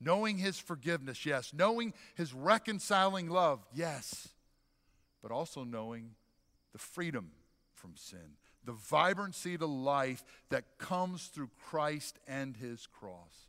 Knowing 0.01 0.39
his 0.39 0.59
forgiveness, 0.59 1.25
yes. 1.25 1.53
Knowing 1.55 1.95
his 2.15 2.35
reconciling 2.35 3.29
love, 3.29 3.65
yes. 3.73 4.29
But 5.23 5.31
also 5.31 5.65
knowing 5.65 6.11
the 6.73 6.79
freedom 6.79 7.31
from 7.85 7.97
sin, 7.97 8.39
the 8.65 8.73
vibrancy 8.73 9.59
to 9.59 9.67
life 9.67 10.25
that 10.49 10.79
comes 10.79 11.27
through 11.27 11.51
Christ 11.69 12.19
and 12.27 12.57
his 12.57 12.87
cross. 12.87 13.49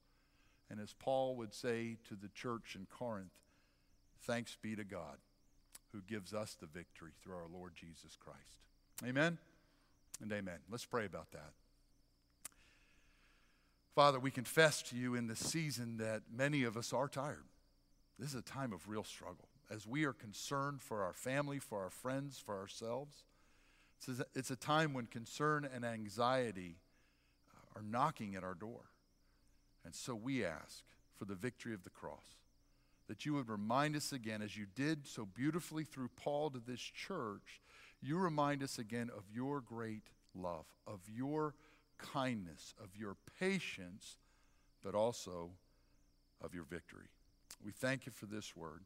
And 0.70 0.82
as 0.82 0.92
Paul 0.92 1.36
would 1.38 1.54
say 1.54 1.96
to 2.10 2.16
the 2.16 2.28
church 2.28 2.76
in 2.76 2.86
Corinth, 2.86 3.32
thanks 4.24 4.58
be 4.62 4.76
to 4.76 4.84
God 4.84 5.18
who 5.94 6.02
gives 6.02 6.34
us 6.34 6.58
the 6.60 6.68
victory 6.68 7.12
through 7.24 7.36
our 7.36 7.48
Lord 7.54 7.72
Jesus 7.76 8.18
Christ. 8.20 9.08
Amen 9.08 9.38
and 10.22 10.30
amen. 10.34 10.58
Let's 10.70 10.84
pray 10.84 11.06
about 11.06 11.32
that. 11.32 11.52
Father, 13.94 14.20
we 14.20 14.32
confess 14.32 14.82
to 14.82 14.98
you 14.98 15.16
in 15.16 15.28
this 15.28 15.40
season 15.40 15.96
that 15.98 16.24
many 16.30 16.64
of 16.64 16.76
us 16.76 16.92
are 16.92 17.08
tired. 17.08 17.46
This 18.20 18.30
is 18.30 18.36
a 18.36 18.42
time 18.42 18.74
of 18.74 18.90
real 18.90 19.06
struggle 19.06 19.48
as 19.72 19.88
we 19.88 20.04
are 20.04 20.12
concerned 20.14 20.82
for 20.82 21.04
our 21.04 21.14
family, 21.14 21.60
for 21.60 21.82
our 21.82 21.90
friends, 21.90 22.38
for 22.38 22.60
ourselves. 22.60 23.24
It's 24.36 24.52
a, 24.52 24.56
time 24.56 24.94
when 24.94 25.08
concern 25.08 25.68
and 25.74 25.84
anxiety 25.84 26.78
uh, 27.50 27.80
are 27.80 27.84
knocking 27.84 28.36
at 28.36 28.44
our 28.44 28.54
door. 28.54 28.82
And 29.84 29.96
so 29.96 30.16
we 30.16 30.46
ask 30.46 30.84
for 31.18 31.26
the 31.26 31.36
victory 31.36 31.74
of 31.74 31.84
the 31.84 31.90
cross, 31.90 32.38
that 33.08 33.26
you 33.26 33.34
would 33.34 33.50
remind 33.50 33.96
us 33.96 34.12
again, 34.12 34.42
as 34.42 34.58
you 34.58 34.66
did 34.76 35.08
so 35.08 35.26
beautifully 35.26 35.84
through 35.84 36.10
Paul 36.16 36.50
to 36.52 36.62
this 36.66 36.80
church, 36.80 37.62
you 38.02 38.18
remind 38.18 38.62
us 38.62 38.78
again 38.78 39.10
of 39.16 39.24
your 39.34 39.62
great 39.62 40.04
love, 40.36 40.66
of 40.86 41.00
your 41.08 41.56
kindness, 41.98 42.74
of 42.84 42.90
your 42.96 43.16
patience, 43.40 44.18
but 44.84 44.94
also 44.94 45.52
of 46.44 46.54
your 46.54 46.66
victory. 46.66 47.08
We 47.64 47.72
thank 47.72 48.06
you 48.06 48.12
for 48.12 48.26
this 48.26 48.56
word, 48.56 48.82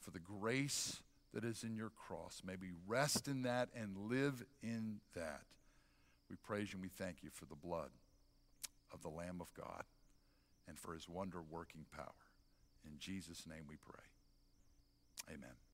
for 0.00 0.10
the 0.10 0.20
grace 0.20 1.00
that 1.32 1.44
is 1.44 1.62
in 1.64 1.76
your 1.76 1.90
cross. 1.90 2.42
May 2.44 2.56
we 2.60 2.70
rest 2.86 3.28
in 3.28 3.42
that 3.42 3.68
and 3.74 3.96
live 3.96 4.44
in 4.62 5.00
that. 5.14 5.42
We 6.28 6.36
praise 6.36 6.72
you 6.72 6.76
and 6.76 6.82
we 6.82 6.88
thank 6.88 7.22
you 7.22 7.30
for 7.32 7.46
the 7.46 7.56
blood 7.56 7.90
of 8.92 9.02
the 9.02 9.08
Lamb 9.08 9.40
of 9.40 9.52
God 9.54 9.84
and 10.68 10.78
for 10.78 10.94
his 10.94 11.08
wonder 11.08 11.42
working 11.42 11.84
power. 11.94 12.06
In 12.84 12.98
Jesus' 12.98 13.46
name 13.46 13.64
we 13.68 13.76
pray. 13.76 14.04
Amen. 15.34 15.71